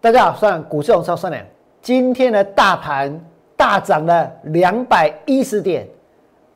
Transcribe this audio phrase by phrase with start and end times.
[0.00, 1.44] 大家好，算股市红烧算良。
[1.82, 3.20] 今天的大盘
[3.56, 5.88] 大涨了两百一十点，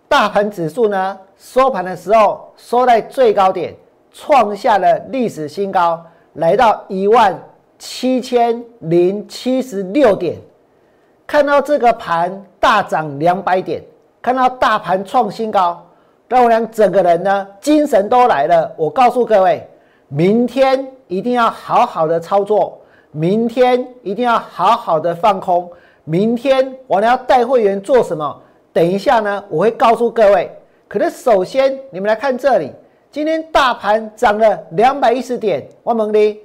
[0.08, 3.74] 大盘指数呢收盘的时候收在最高点，
[4.12, 6.00] 创下了历史新高，
[6.34, 7.36] 来到一万
[7.80, 10.36] 七千零七十六点。
[11.26, 13.82] 看到这个盘大涨两百点，
[14.22, 15.84] 看到大盘创新高，
[16.28, 18.72] 让我俩整个人呢精神都来了。
[18.76, 19.68] 我告诉各位，
[20.06, 22.78] 明天一定要好好的操作。
[23.12, 25.70] 明天一定要好好的放空。
[26.04, 28.40] 明天我要带会员做什么？
[28.72, 30.50] 等一下呢，我会告诉各位。
[30.88, 32.72] 可是首先，你们来看这里，
[33.10, 35.68] 今天大盘涨了两百一十点。
[35.82, 36.40] 我蒙的，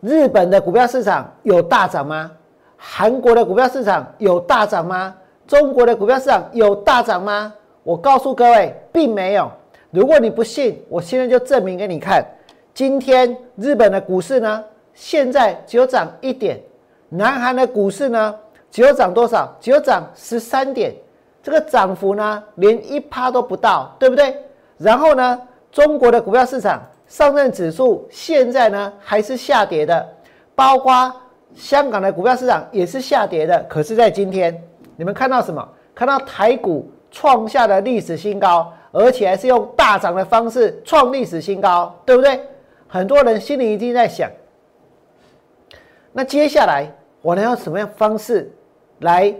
[0.00, 2.30] 日本的股票市场有大涨吗？
[2.76, 5.14] 韩国的股票市场有大涨吗？
[5.46, 7.52] 中国的股票市场有大涨吗？
[7.82, 9.50] 我告诉各位，并没有。
[9.90, 12.24] 如果你不信，我现在就证明给你看。
[12.72, 14.64] 今天日本的股市呢？
[15.00, 16.60] 现在只有涨一点，
[17.08, 18.34] 南韩的股市呢，
[18.70, 19.50] 只有涨多少？
[19.58, 20.94] 只有涨十三点，
[21.42, 24.36] 这个涨幅呢，连一趴都不到，对不对？
[24.76, 25.40] 然后呢，
[25.72, 30.06] 中国的股票市场上证指数现在呢还是下跌的，
[30.54, 31.10] 包括
[31.54, 33.58] 香港的股票市场也是下跌的。
[33.70, 34.62] 可是，在今天，
[34.96, 35.66] 你们看到什么？
[35.94, 42.38] 看到台股创下了历史新高，而且还是用大涨的方式创历史新高，对不对？
[42.86, 44.30] 很多人心里一定在想。
[46.12, 46.90] 那接下来
[47.22, 48.50] 我能用什么样方式
[49.00, 49.32] 来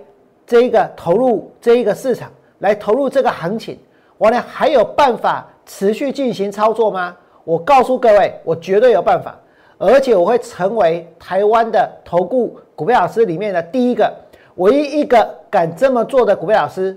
[0.47, 3.79] 这一个投入这一个市场，来投入这个行情？
[4.19, 7.17] 我呢还有办法持续进行操作吗？
[7.43, 9.37] 我告诉各位，我绝对有办法，
[9.79, 14.15] 而且我会成为台湾的投顾股票老师里面的第一个、
[14.57, 16.97] 唯一一个敢这么做的股票老师。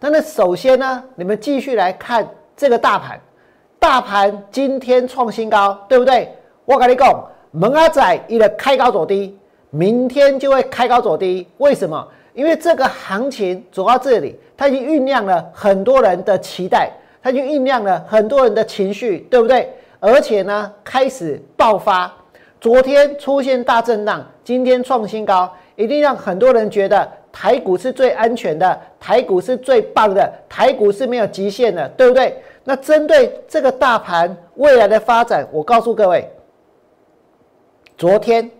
[0.00, 2.26] 那那首先呢，你们继续来看
[2.56, 3.20] 这个大盘，
[3.78, 6.34] 大盘今天创新高，对不对？
[6.64, 7.28] 我跟你讲。
[7.54, 11.46] 蒙阿仔一个开高走低，明天就会开高走低。
[11.58, 12.08] 为什么？
[12.32, 16.90] 因为这个行情走到这里，它已经酝酿了很多人的期待，
[17.22, 19.70] 它已经酝酿了很多人的情绪，对不对？
[20.00, 22.10] 而且呢，开始爆发。
[22.58, 32.34] 昨天出现大震荡，今天创新高，一定让很多人觉得台股是最安全的，台股是最棒的，台股是没有极限的，对不对？
[32.64, 36.26] 那针对这个大盘未来的发展，我告诉各位。
[38.02, 38.50] 昨天，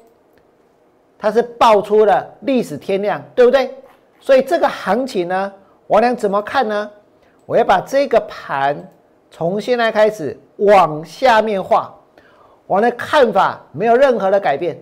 [1.19, 3.75] 它是爆出了历史天量，对不对？
[4.20, 5.53] 所以这个行情呢，
[5.88, 6.88] 我俩怎么看呢？
[7.44, 8.88] 我要把这个盘
[9.32, 11.92] 从现在开始往下面画，
[12.69, 14.81] 我的看法没有任何的改变。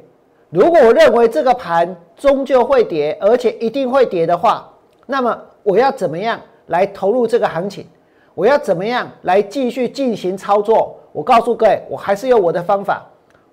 [0.50, 4.70] 如果我认为这个盘终究会跌，而且一定会跌的话，
[5.06, 7.86] 那么我要怎么样来投入这个行情？
[8.34, 10.98] 我要怎么样来继续进行操作？
[11.12, 13.06] 我告诉各位，我还是有我的方法。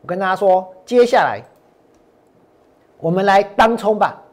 [0.08, 1.44] 我跟大家说，接下来
[2.98, 4.24] 我们来当冲吧。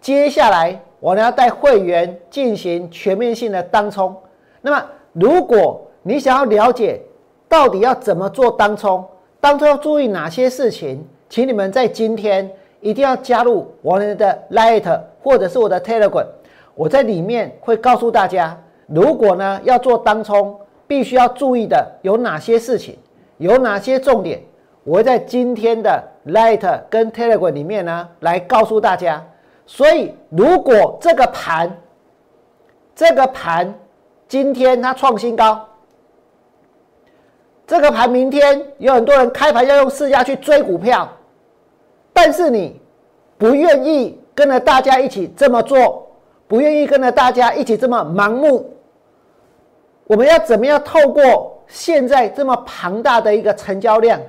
[0.00, 4.12] 接下来我呢要带会员进行全面性的当冲。
[4.60, 7.00] 那么，如果你想要了解
[7.48, 9.06] 到底要怎么做当冲，
[9.40, 16.26] 当中要注意哪些事情，请你们在今天一定要加入我们的 Light 或者是我的 Telegram。
[16.74, 20.58] 我在里面会告诉大家，如果呢要做当冲，
[20.88, 22.98] 必须要注意的有哪些事情，
[23.38, 24.40] 有哪些重点。
[24.84, 29.24] 我会在今天的 Light 跟 Telegram 里面呢，来告诉大家。
[29.66, 31.76] 所以，如果这个盘，
[32.94, 33.72] 这个盘
[34.26, 35.64] 今天它创新高，
[37.66, 41.08] 这个盘明天有很多人开盘要用市价去追股票，
[42.12, 42.80] 但是你
[43.38, 46.10] 不愿意跟着大家一起这么做，
[46.48, 48.74] 不愿意跟着大家一起这么盲目，
[50.08, 54.20] 我们要怎么样透过现在这么庞大的一个成交量？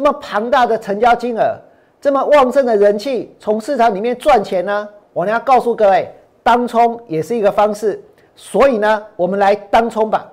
[0.00, 1.54] 这么庞大的成交金额，
[2.00, 4.88] 这么旺盛的人气，从市场里面赚钱呢？
[5.12, 6.10] 我呢要告诉各位，
[6.42, 8.02] 当冲也是一个方式。
[8.34, 10.26] 所以呢，我们来当冲吧。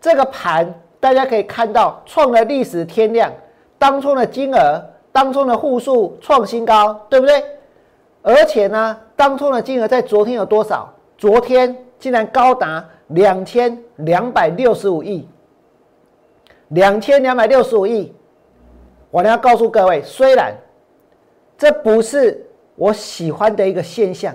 [0.00, 3.32] 这个盘大家可以看到，创了历史天量，
[3.80, 4.80] 当冲的金额、
[5.10, 7.42] 当冲的户数创新高，对不对？
[8.22, 10.88] 而且呢，当冲的金额在昨天有多少？
[11.18, 15.28] 昨天竟然高达两千两百六十五亿，
[16.68, 18.14] 两千两百六十五亿。
[19.14, 20.52] 我呢要告诉各位，虽然
[21.56, 22.44] 这不是
[22.74, 24.34] 我喜欢的一个现象，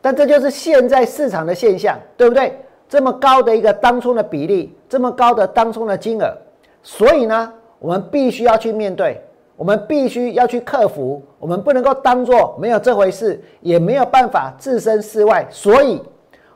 [0.00, 2.58] 但这就是现在市场的现象，对不对？
[2.88, 6.34] 这么高的一个当冲的比例，这么高的当冲的金额，
[6.82, 9.20] 所以呢，我们必须要去面对，
[9.56, 15.46] 我们必须要去克服，我们不能够当做没有这回事，也没有办法置身事外。
[15.50, 16.02] 所以，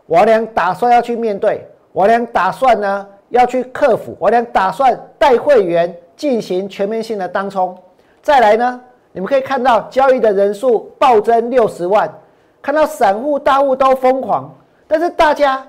[0.07, 5.95] 我俩打算要去面对，我俩打算呢要去克服，我俩打算带会员。
[6.23, 7.77] 进行全面性的当冲，
[8.23, 8.81] 再来呢，
[9.11, 12.09] 你们可以看到交易的人数暴增六十万，
[12.63, 14.49] 看到散户大户都疯狂，
[14.87, 15.67] 但是大家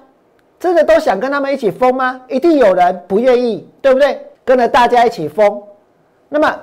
[0.59, 2.21] 真的都想跟他们一起疯吗？
[2.27, 4.23] 一定有人不愿意，对不对？
[4.45, 5.59] 跟着大家一起疯。
[6.29, 6.55] 那么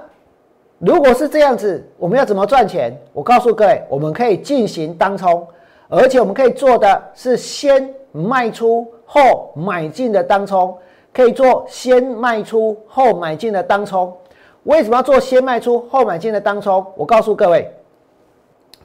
[0.78, 2.96] 如果是这样子，我们要怎么赚钱？
[3.12, 5.44] 我告诉各位，我们可以进行当冲，
[5.88, 10.78] 而且我们可以做的是先卖出后买进的当冲，
[11.12, 14.16] 可以做先卖出后买进的当冲。
[14.64, 16.84] 为什么要做先卖出后买进的当冲？
[16.96, 17.72] 我告诉各位，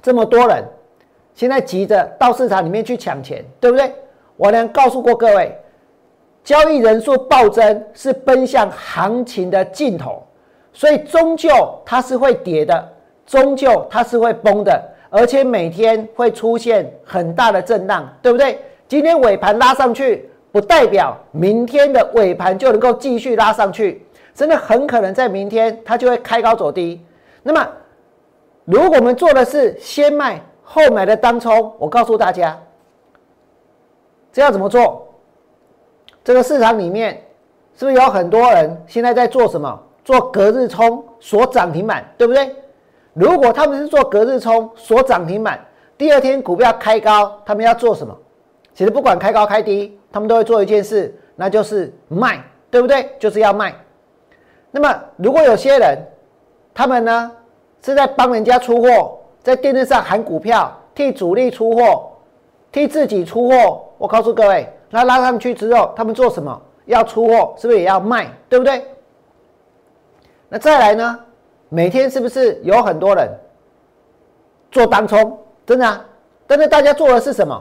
[0.01, 0.63] 这么多人
[1.33, 3.94] 现在急着到市场里面去抢钱，对不对？
[4.38, 5.54] 我呢告诉过各位，
[6.44, 10.24] 交易人数暴增是奔向行情的尽头，
[10.71, 11.50] 所以终究
[11.86, 12.88] 它是会跌的，
[13.25, 18.60] 终究它是会崩的，而且每天会出现很大的震荡，对不对？
[18.88, 24.07] 今天尾盘拉上去，不代表明天的尾盘就能够继续拉上去。
[24.34, 27.06] 真的很可能在明天它就会开高走低。
[27.44, 27.68] 那么，
[28.63, 32.57] 如果我们做的是先卖后买的当冲，我告诉大家，
[34.31, 35.06] 这要怎么做？
[36.24, 37.22] 这个市场里面
[37.78, 39.78] 是不是有很多人现在在做什么？
[40.06, 42.56] 做隔日冲锁涨停板，对不对？
[43.12, 45.60] 如果他们是做隔日冲锁涨停板，
[45.98, 48.18] 第二天股票开高，他们要做什么？
[48.75, 53.10] 其实不管开高开低，他们都会做一件事，那就是卖，对不对？
[53.18, 53.74] 就是要卖。
[54.69, 55.98] 那么，如果有些人，
[56.74, 57.31] 他们呢
[57.81, 62.12] 是在帮人家出货，在电视上喊股票，替主力出货，
[62.69, 63.81] 替自己出货。
[63.98, 66.62] 我告诉各位，那拉上去之后，他们做什么？
[66.83, 68.28] 要出货，是不是也要卖？
[68.50, 68.86] 对不对？
[70.50, 71.19] 那再来呢？
[71.69, 73.30] 每天是不是有很多人
[74.69, 75.39] 做当冲？
[75.66, 76.06] 真的啊？
[76.45, 77.60] 但是大家做的是什么？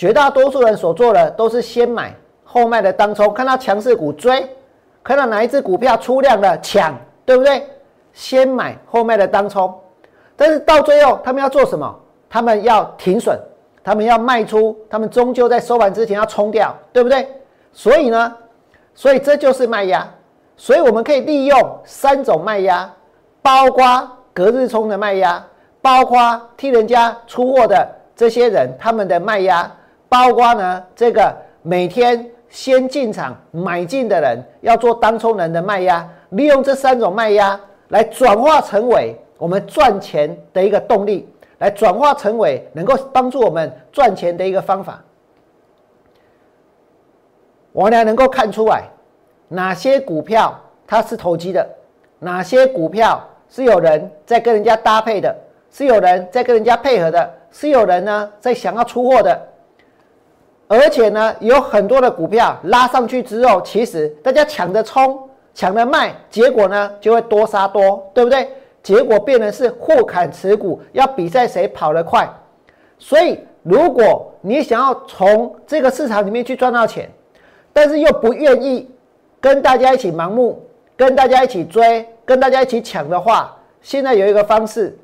[0.00, 4.48] 绝大多数人所做的都是先买后卖的当冲，看到强势股追。
[5.02, 7.68] 看到哪一只股票出量了抢，对不对？
[8.14, 9.78] 先买后卖的当冲，
[10.36, 11.94] 但是到最后他们要做什么？
[12.30, 13.38] 他们要停损，
[13.84, 17.28] 他们要卖出，他们终究在收盘之前要冲掉，对不对？
[17.70, 18.34] 所以呢，
[18.94, 20.08] 所以这就是卖压。
[20.56, 22.90] 所以我们可以利用三种卖压，
[23.42, 25.44] 包括隔日冲的卖压，
[25.82, 27.86] 包括替人家出货的
[28.16, 29.70] 这些人他们的卖压，
[30.10, 32.30] 包括呢这个每天。
[32.52, 37.58] 先进场买进的人要做当冲人的卖压，利用这三种卖压
[37.90, 41.28] 来转化成为我们赚钱的一个动力，
[41.58, 45.00] 来转化成为能够帮助我们赚钱的一个方法。
[47.70, 48.82] 我俩能够看出来
[49.46, 50.52] 哪些股票
[50.88, 51.64] 它是投机的，
[52.18, 55.32] 哪些股票是有人在跟人家搭配的，
[55.70, 59.40] 是有人在跟人家配合的，是有人呢在想要出货的。
[60.72, 65.18] 而且呢，有很多的股票拉上去之后，其实大家抢着冲、
[65.52, 68.48] 抢着卖，结果呢就会多杀多，对不对？
[68.80, 72.32] 结果变成是互砍持股，要比赛谁跑得快。
[73.00, 77.10] 所以，如果你想要从这个市场里面去赚到钱，
[77.72, 78.88] 但是又不愿意
[79.40, 80.64] 跟大家一起盲目、
[80.96, 84.96] 跟大家一起追、跟大家一起抢的话，现在有一个方式，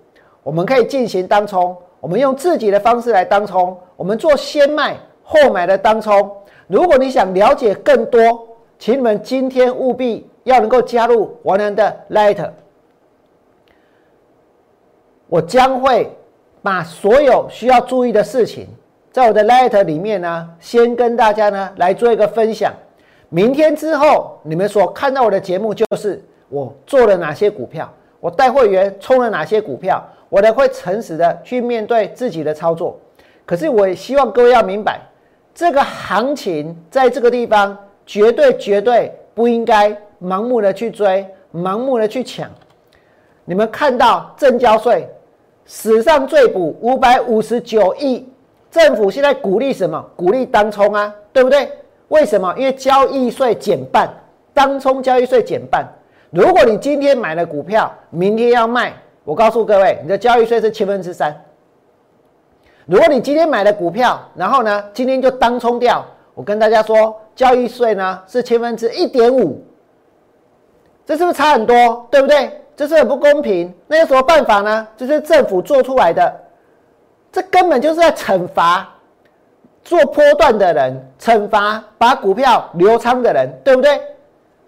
[0.45, 4.97] 我们可以进行当冲，我们用自己的方式来当冲，我们做先卖。
[5.29, 6.31] 后买的当冲，
[6.69, 8.47] 如果你想了解更多，
[8.79, 12.49] 请你们今天务必要能够加入王良的 Light。
[15.27, 16.09] 我将会
[16.63, 18.69] 把所有需要注意的事情，
[19.11, 22.73] 在我的 Light 里面呢，先跟大家呢来做一个分享。
[23.29, 32.97] 明天之后，你们所看到我的节目，就是我做了哪些股票，我带会员冲了哪些股票，我呢会诚实的去面对自己的操作。
[33.45, 35.01] 可是，我也希望各位要明白。
[35.57, 39.89] 这个行情在这个地方绝对绝对不应该
[40.23, 42.47] 盲目的去追，盲目的去抢。
[43.47, 45.09] 你们看到正交税
[45.65, 48.29] 史上最补五百五十九亿，
[48.71, 50.05] 政府现在鼓励什么？
[50.15, 51.67] 鼓励当冲啊，对不对？
[52.09, 52.55] 为什么？
[52.59, 54.13] 因为交易税减半，
[54.53, 55.87] 当冲交易税减半。
[56.29, 58.93] 如果你今天买了股票，明天要卖，
[59.25, 61.35] 我告诉各位，你的交易税是千分之三。
[62.87, 69.61] 如果你今天买了股票，然后呢，今天就当冲掉，我跟大家说，交易税呢是千分之一点五，
[71.05, 72.07] 这是不是差很多？
[72.11, 72.61] 对不对？
[72.77, 73.75] 这是很不公平。
[73.89, 74.87] 那有什么办法呢？
[74.97, 76.33] 这是政府做出来的，
[77.33, 78.89] 这根本就是在惩罚
[79.83, 84.01] 做波段的人，惩罚把股票流仓的人，对不对？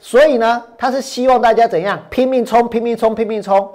[0.01, 3.71] 所以呢，他是希望大家怎样拼命冲，拼命冲，拼命冲。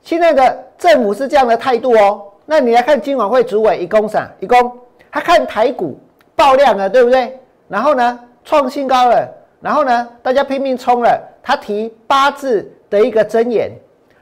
[0.00, 2.22] 现在的政府是这样的态度哦。
[2.50, 4.28] 那你来看金管会主委一公啥？
[4.40, 4.76] 一公
[5.08, 5.96] 他看台股
[6.34, 7.38] 爆量了，对不对？
[7.68, 11.16] 然后呢，创新高了，然后呢，大家拼命冲了。
[11.44, 13.70] 他提八字的一个真言，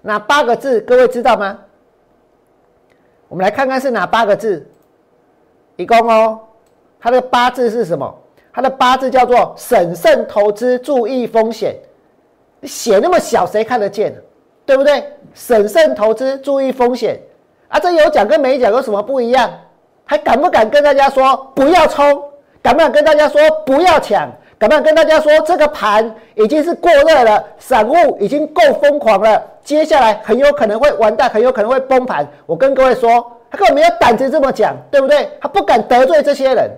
[0.02, 0.78] 哪八个字？
[0.82, 1.58] 各位知道吗？
[3.28, 4.70] 我们来看看是哪八个字。
[5.76, 6.38] 一共哦，
[7.00, 8.14] 他的八字是什么？
[8.52, 11.74] 他的八字叫做审慎投资，注意风险。
[12.60, 14.14] 你写那么小，谁看得见？
[14.66, 15.02] 对不对？
[15.32, 17.18] 审慎投资，注意风险。
[17.68, 19.50] 啊，这有讲跟没讲有什么不一样？
[20.04, 22.22] 还敢不敢跟大家说不要冲？
[22.62, 24.28] 敢不敢跟大家说不要抢？
[24.58, 32.26] 敢不敢跟大家说这个盘已经是过热了，散户已经够疯狂了，接下来很有可能会完蛋，很有可能会崩盘。
[32.46, 33.32] 我跟各位说。
[33.50, 35.26] 他根本没有胆子这么讲，对不对？
[35.40, 36.70] 他不敢得罪这些人，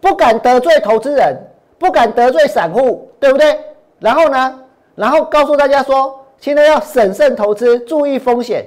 [0.00, 1.36] 不敢得罪投资人，
[1.80, 3.58] 不敢得罪散户，对不对？
[3.98, 4.60] 然后呢？
[4.94, 8.64] 然后告诉大家说，现在要审慎投资，注意风险。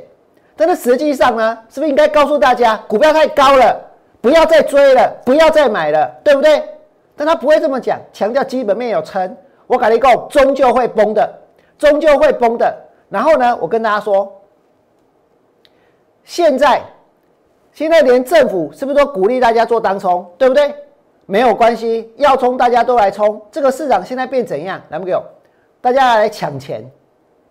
[0.55, 3.75] 但是实际上呢，是不是应该告诉大家，股票太高了，
[4.21, 6.63] 不要再追了，不要再买了，对不对？
[7.15, 9.35] 但他不会这么讲，强调基本面有撑。
[9.67, 11.27] 我跟你讲，终究会崩的，
[11.77, 12.75] 终究会崩的。
[13.09, 14.31] 然后呢，我跟大家说。
[16.23, 16.81] 现在，
[17.73, 20.73] 现在连政府是不是都鼓励大家做当冲，对不对？
[21.25, 23.41] 没有关系，要冲大家都来冲。
[23.51, 24.81] 这个市场现在变怎样？
[24.89, 25.23] 来不给我，
[25.81, 26.83] 大家来抢钱，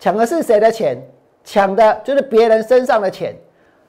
[0.02, 1.00] 抢的是谁的钱？
[1.44, 3.36] 抢的就是别人身上的钱。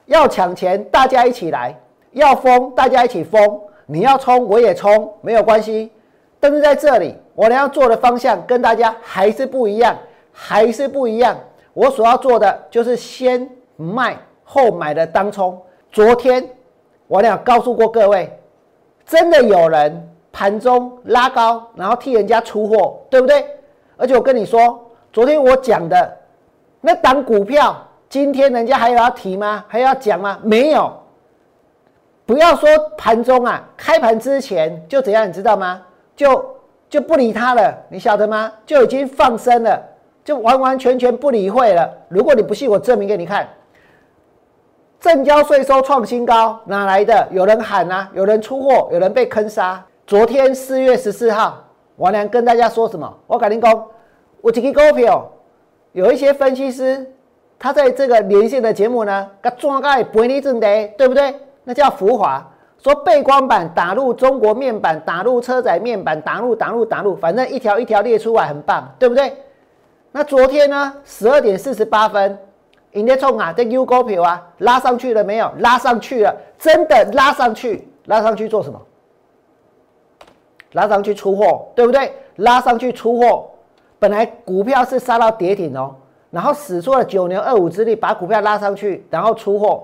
[0.06, 1.74] 要抢钱，大家一起来；
[2.12, 3.60] 要疯，大家一起疯。
[3.84, 5.90] 你要冲，我也冲，没有关系。
[6.38, 9.98] 但是在这里，我要做的方向跟大家还是不一样，
[10.30, 11.36] 还是不一样。
[11.72, 14.16] 我所要做的就是先卖。
[14.44, 16.48] 后买的当冲，昨天
[17.08, 18.30] 我俩告诉过各位，
[19.04, 23.44] 真的有人盘中拉高，然后替人家出货，对不对？
[23.96, 24.83] 而且我跟你说，
[25.14, 26.16] 昨天我讲的
[26.80, 27.76] 那档股票，
[28.08, 29.64] 今天人家还有要提吗？
[29.68, 30.36] 还要讲吗？
[30.42, 30.92] 没有。
[32.26, 32.68] 不要说
[32.98, 35.80] 盘中啊，开盘之前就怎样，你知道吗？
[36.16, 36.56] 就
[36.90, 38.50] 就不理他了，你晓得吗？
[38.66, 39.80] 就已经放生了，
[40.24, 41.88] 就完完全全不理会了。
[42.08, 43.48] 如果你不信，我证明给你看。
[44.98, 47.28] 正交税收创新高，哪来的？
[47.30, 49.80] 有人喊啊，有人出货，有人被坑杀。
[50.08, 51.62] 昨天四月十四号，
[51.98, 53.16] 王良跟大家说什么？
[53.28, 53.86] 我赶紧讲，
[54.44, 55.26] 我这个股票
[55.92, 57.10] 有一些分析师，
[57.58, 60.66] 他在这个连线的节目呢，他抓个赔你挣的，
[60.98, 61.34] 对不对？
[61.62, 62.46] 那叫浮华，
[62.76, 69.32] 说背光板打入中国面板，打入车载面板，打入打入打入，反正一条一条列出来，很棒，对不对？
[70.12, 72.38] 那昨天呢，十二点四十八分。
[72.92, 75.50] 迎接冲啊，这 U 股票啊，拉上去了没有？
[75.60, 78.78] 拉上去了，真的拉上去，拉上去做什么？
[80.72, 82.12] 拉上去出货，对不对？
[82.36, 83.50] 拉上去出货，
[84.04, 85.94] 本来股票是杀到跌停哦，
[86.30, 89.82] 然后使出了九牛二虎之力把股票拉上去，然后出货。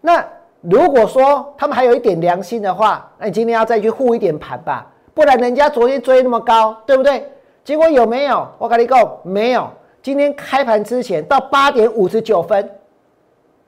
[0.00, 0.24] 那
[0.60, 7.28] 如果说他们还有一点良心的话，那你今天要再去护一点盘吧，不然人家昨天追那么高，对不对？
[7.64, 8.46] 结果有没有？
[8.58, 9.68] 我跟你讲，没有。
[10.00, 12.70] 今天开盘之前到八点五十九分，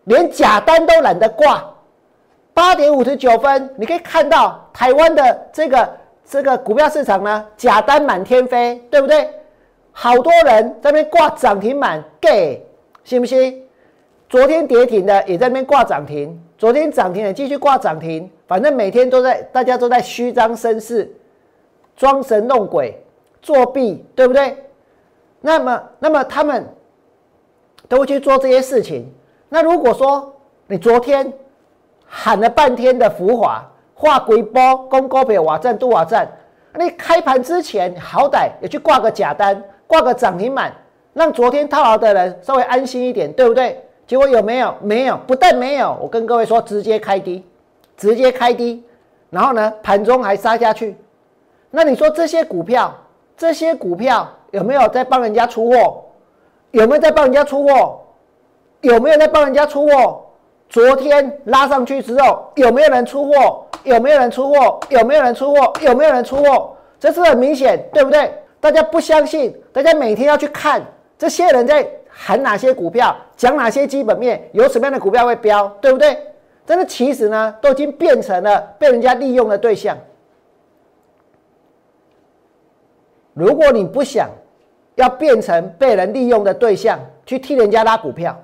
[0.05, 1.65] 连假单都懒得挂。
[2.53, 5.91] 八点五十九分，你可以看到台湾的这个
[6.25, 9.29] 这个股票市场呢，假单满天飞，对不对？
[9.97, 12.61] 好多人在那边挂涨停板，给
[13.05, 13.63] 信不信？
[14.29, 21.11] 昨天跌停的也在那边挂涨停，昨天涨停的继续挂涨停，反正每天都在，大家都在虚张声势，
[21.97, 23.01] 装神弄鬼，
[23.41, 24.57] 作弊，对不对？
[25.41, 26.67] 那么，那么他们
[27.89, 29.09] 都会去做这些事情。
[29.49, 30.35] 那如果说
[30.67, 31.33] 你昨天
[32.05, 36.29] 喊了半天的浮华、画鬼波、公高票瓦站、杜瓦站，
[36.77, 39.63] 你开盘之前好歹也去挂个假单、
[39.95, 40.75] 挂个涨停板，
[41.13, 43.81] 让昨天套牢的人稍微安心一点，对不对？
[44.09, 44.75] 结果有没有？
[44.83, 47.45] 没有，不但没有，我跟各位说，直接开低，
[47.97, 48.83] 直接开低，
[49.31, 50.97] 然后呢，盘中还杀下去。
[51.71, 52.93] 那你说这些股票，
[53.37, 54.29] 这些股票？
[54.51, 56.05] 有没有在帮人家出货？
[56.73, 58.01] 有没有在帮人家出货？
[58.81, 60.25] 有没有在帮人家出货？
[60.69, 63.65] 昨天拉上去之后，有没有人出货？
[63.85, 64.81] 有没有人出货？
[64.89, 65.73] 有没有人出货？
[65.83, 66.73] 有没有人出货？
[66.99, 68.33] 这是很明显，对不对？
[68.65, 70.83] 大家不相信，大家每天要去看
[71.19, 76.17] 这些人在喊哪些股票，讲哪些基本面，有什么样的股票会飙，对不对？
[76.65, 79.99] 但是，其实呢，都已经变成了被人家利用的对象。
[83.35, 84.31] 如果你不想，
[84.95, 88.35] 要变成被人利用的对象，去替人家拉股票。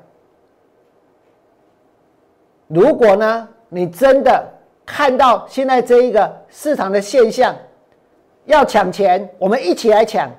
[2.66, 4.46] 如果呢，你真的
[4.84, 7.56] 看到现在这一个市场的现象，
[8.46, 10.30] 要抢钱，我们一起来抢，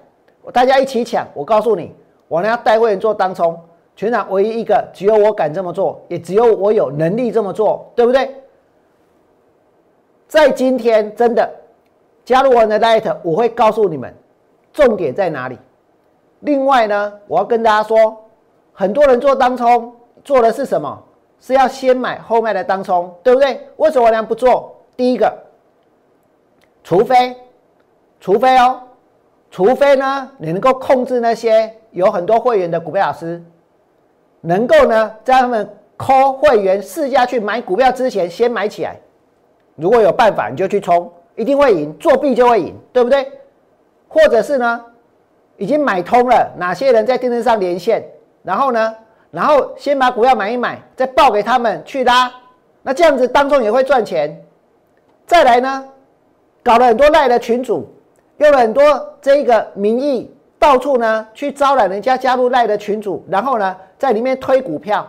[0.52, 1.28] 大家一起抢。
[1.34, 1.94] 我告诉你，
[2.28, 3.60] 我呢要带会员做当冲，
[3.96, 8.36] 全场唯一一个，只有我敢这么做，也只有我有能力这么做，对不对？
[10.28, 11.50] 在今天，真的
[12.26, 14.14] 加入我的 Light，我会告诉你们
[14.74, 15.58] 重点在哪里。
[16.40, 18.18] 另外呢，我要跟大家说，
[18.74, 19.94] 很多人做当冲
[20.24, 21.02] 做的是什么？
[21.40, 23.68] 是要先买后卖的当冲，对不对？
[23.78, 24.76] 为什么我俩不做？
[24.96, 25.36] 第一个，
[26.84, 27.36] 除非，
[28.22, 28.80] 除非哦，
[29.50, 33.44] 除非呢，你能够控制那些有很多会员的股票老师，
[34.40, 38.96] 能够呢，在他们 call 会员试驾去买股票之前先买起来。
[39.76, 43.28] 如果有办法，你就去冲，一定会赢，作弊就会赢，对不对？
[44.08, 44.86] 或者是呢，
[45.58, 48.06] 已经买通了，哪些人在电视上连线，
[48.44, 48.96] 然后呢，
[49.32, 52.32] 然后先把股票买一买，再报给他们去拉，
[52.84, 54.40] 那这样子当中也会赚钱。
[55.26, 55.86] 再来呢，
[56.62, 57.88] 搞了很多赖的群主，
[58.42, 65.08] 用了很多这个名义，到处呢去招揽人家加入赖的群主，然后呢在里面推股票，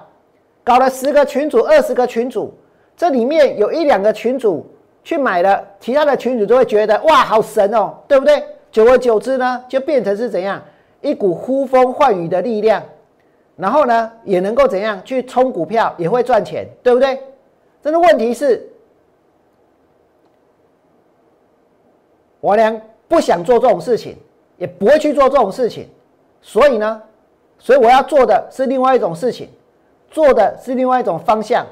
[0.63, 2.53] 搞了十个群主、二十个群主。
[2.95, 4.67] 这里面有一两个群主
[5.03, 8.45] 去买了，其他的群主都会觉得哇，好神哦，对不对？
[8.71, 10.63] 久而久之呢，就变成是怎样
[11.01, 12.83] 一股呼风唤雨的力量，
[13.57, 17.19] 然后呢，也能够怎样去冲股票，也会赚钱，对不对？
[17.83, 18.69] 真的问题是，
[22.41, 22.79] 我俩
[23.13, 24.17] 不想做这种事情，
[24.57, 25.87] 也不会去做这种事情，
[26.41, 27.03] 所以呢，
[27.59, 29.51] 所以我要做的是另外一种事情，
[30.11, 31.67] 做的是另外一种方向。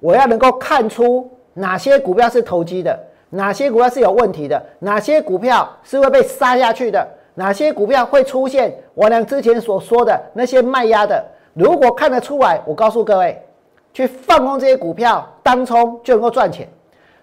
[0.00, 2.98] 我要能够看出哪些股票是投机的，
[3.30, 11.24] 哪些股票是有问题的，哪些股票是会被杀下去的，哪些股票会出现我俩之前所说的那些卖压的。
[11.54, 13.40] 如果看得出来，我告诉各位，
[13.94, 16.68] 去放空这些股票，当冲就能够赚钱。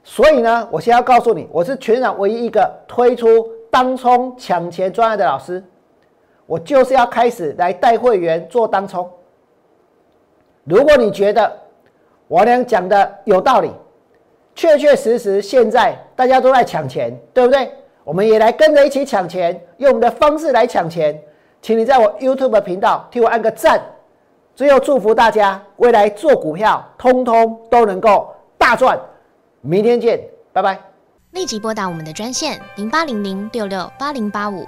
[0.04, 5.64] 所以呢，我先要告诉你，我是全场唯一一个推出当冲抢钱专业的老师，
[6.46, 9.10] 我就是要开始来带会员做当冲。
[10.66, 11.52] 如果你觉得，
[12.28, 13.72] 我俩讲的有道理，
[14.56, 17.72] 确确实实，现在大家都在抢钱，对不对？
[18.04, 21.18] 我们也来跟着一起抢钱，用我们的方式来抢钱。
[21.62, 23.82] 请你在我 YouTube 频道替我按个赞。
[24.54, 29.00] 最后祝福大家未来做股票，通通都能够大赚。
[29.66, 30.20] 明天见，
[30.52, 30.78] 拜拜。
[31.32, 34.68] 立即拨打我们的专线零八零零六六八零八五。